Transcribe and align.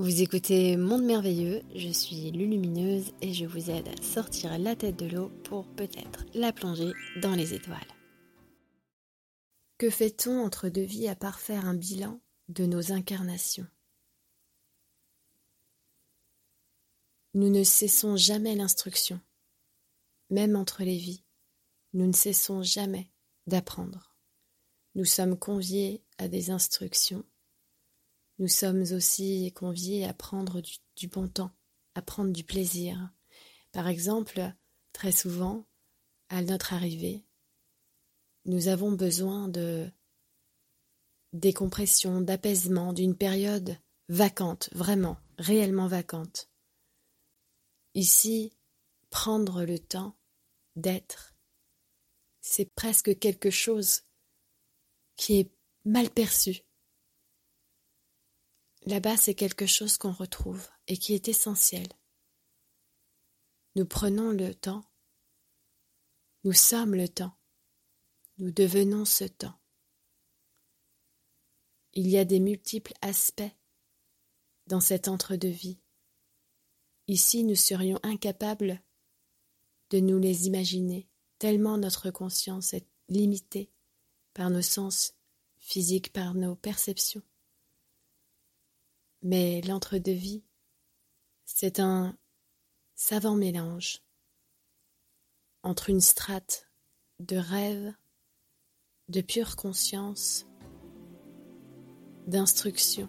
Vous 0.00 0.22
écoutez 0.22 0.78
Monde 0.78 1.04
Merveilleux, 1.04 1.60
je 1.74 1.90
suis 1.90 2.30
Lulumineuse 2.30 3.12
et 3.20 3.34
je 3.34 3.44
vous 3.44 3.68
aide 3.68 3.86
à 3.86 4.02
sortir 4.02 4.58
la 4.58 4.74
tête 4.74 4.96
de 4.96 5.04
l'eau 5.04 5.28
pour 5.44 5.66
peut-être 5.74 6.24
la 6.32 6.54
plonger 6.54 6.94
dans 7.20 7.34
les 7.34 7.52
étoiles. 7.52 7.76
Que 9.76 9.90
fait-on 9.90 10.42
entre 10.42 10.70
deux 10.70 10.84
vies 10.84 11.06
à 11.06 11.16
part 11.16 11.38
faire 11.38 11.66
un 11.66 11.74
bilan 11.74 12.18
de 12.48 12.64
nos 12.64 12.92
incarnations? 12.92 13.66
Nous 17.34 17.50
ne 17.50 17.62
cessons 17.62 18.16
jamais 18.16 18.56
l'instruction, 18.56 19.20
même 20.30 20.56
entre 20.56 20.82
les 20.82 20.96
vies, 20.96 21.24
nous 21.92 22.06
ne 22.06 22.14
cessons 22.14 22.62
jamais 22.62 23.10
d'apprendre. 23.46 24.16
Nous 24.94 25.04
sommes 25.04 25.38
conviés 25.38 26.02
à 26.16 26.26
des 26.26 26.50
instructions 26.50 27.26
nous 28.40 28.48
sommes 28.48 28.84
aussi 28.92 29.52
conviés 29.52 30.06
à 30.06 30.14
prendre 30.14 30.62
du, 30.96 31.08
bon 31.08 31.28
temps, 31.28 31.52
à 31.94 32.00
prendre 32.00 32.32
du 32.32 32.42
plaisir. 32.42 33.12
Par 33.70 33.86
exemple, 33.86 34.54
très 34.94 35.12
souvent, 35.12 35.66
à 36.30 36.40
notre 36.40 36.72
arrivée, 36.72 37.22
nous 38.46 38.68
avons 38.68 38.92
besoin 38.92 39.48
de 39.48 39.92
décompression, 41.34 42.22
d'apaisement, 42.22 42.94
d'une 42.94 43.14
période 43.14 43.76
vacante, 44.08 44.70
vraiment, 44.72 45.18
réellement 45.36 45.86
vacante. 45.86 46.50
Ici, 47.94 48.56
prendre 49.10 49.64
le 49.64 49.78
temps 49.78 50.16
d'être, 50.76 51.34
c'est 52.40 52.72
presque 52.74 53.18
quelque 53.18 53.50
chose 53.50 54.00
qui 55.16 55.40
est 55.40 55.52
mal 55.84 56.08
perçu. 56.08 56.62
Là-bas, 58.86 59.16
c'est 59.16 59.34
quelque 59.34 59.66
chose 59.66 59.98
qu'on 59.98 60.12
retrouve 60.12 60.68
et 60.86 60.96
qui 60.96 61.14
est 61.14 61.28
essentiel. 61.28 61.86
Nous 63.76 63.84
prenons 63.84 64.30
le 64.30 64.54
temps, 64.54 64.84
nous 66.44 66.52
sommes 66.52 66.94
le 66.94 67.08
temps, 67.08 67.36
nous 68.38 68.50
devenons 68.50 69.04
ce 69.04 69.24
temps. 69.24 69.58
Il 71.92 72.08
y 72.08 72.18
a 72.18 72.24
des 72.24 72.40
multiples 72.40 72.94
aspects 73.02 73.42
dans 74.66 74.80
cette 74.80 75.08
entre-deux-vie. 75.08 75.80
Ici, 77.06 77.44
nous 77.44 77.56
serions 77.56 77.98
incapables 78.02 78.80
de 79.90 79.98
nous 79.98 80.18
les 80.18 80.46
imaginer, 80.46 81.08
tellement 81.38 81.76
notre 81.76 82.10
conscience 82.10 82.72
est 82.72 82.86
limitée 83.08 83.72
par 84.32 84.50
nos 84.50 84.62
sens 84.62 85.14
physiques, 85.58 86.12
par 86.12 86.34
nos 86.34 86.54
perceptions. 86.54 87.22
Mais 89.22 89.60
l'entre-deux-vie, 89.62 90.42
c'est 91.44 91.78
un 91.78 92.16
savant 92.94 93.34
mélange 93.34 94.02
entre 95.62 95.90
une 95.90 96.00
strate 96.00 96.70
de 97.18 97.36
rêve, 97.36 97.92
de 99.08 99.20
pure 99.20 99.56
conscience, 99.56 100.46
d'instruction, 102.26 103.08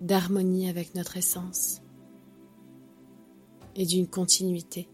d'harmonie 0.00 0.68
avec 0.68 0.94
notre 0.94 1.16
essence 1.16 1.80
et 3.74 3.86
d'une 3.86 4.08
continuité. 4.08 4.88